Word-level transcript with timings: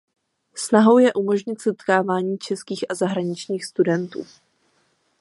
Snahou 0.55 0.97
je 0.97 1.13
umožnit 1.13 1.61
setkávání 1.61 2.37
českých 2.37 2.91
a 2.91 2.95
zahraničních 2.95 3.65
studentů. 3.65 4.25